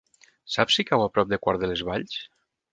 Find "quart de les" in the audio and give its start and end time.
1.45-1.87